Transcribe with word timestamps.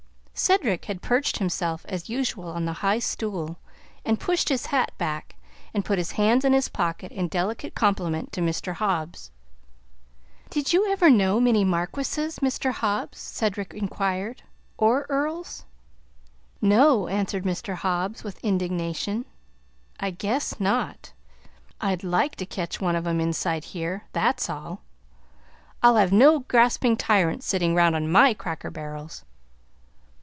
Cedric 0.33 0.85
had 0.85 1.03
perched 1.03 1.37
himself 1.37 1.85
as 1.87 2.09
usual 2.09 2.47
on 2.49 2.65
the 2.65 2.73
high 2.81 2.97
stool 2.97 3.59
and 4.03 4.19
pushed 4.19 4.49
his 4.49 4.65
hat 4.67 4.91
back, 4.97 5.35
and 5.71 5.85
put 5.85 5.99
his 5.99 6.13
hands 6.13 6.43
in 6.43 6.51
his 6.51 6.67
pockets 6.67 7.13
in 7.13 7.27
delicate 7.27 7.75
compliment 7.75 8.31
to 8.31 8.41
Mr. 8.41 8.73
Hobbs. 8.73 9.29
"Did 10.49 10.73
you 10.73 10.91
ever 10.91 11.11
know 11.11 11.39
many 11.39 11.63
marquises, 11.63 12.39
Mr. 12.39 12.71
Hobbs?" 12.71 13.19
Cedric 13.19 13.75
inquired, 13.75 14.41
"or 14.79 15.05
earls?" 15.09 15.65
"No," 16.59 17.07
answered 17.07 17.43
Mr. 17.43 17.75
Hobbs, 17.75 18.23
with 18.23 18.43
indignation; 18.43 19.25
"I 19.99 20.09
guess 20.09 20.59
not. 20.59 21.11
I'd 21.79 22.03
like 22.03 22.35
to 22.37 22.47
catch 22.47 22.81
one 22.81 22.95
of 22.95 23.05
'em 23.05 23.21
inside 23.21 23.65
here; 23.75 24.05
that's 24.11 24.49
all! 24.49 24.81
I'll 25.83 25.97
have 25.97 26.11
no 26.11 26.39
grasping 26.39 26.97
tyrants 26.97 27.45
sittin' 27.45 27.75
'round 27.75 27.95
on 27.95 28.11
my 28.11 28.33
cracker 28.33 28.71
barrels!" 28.71 29.23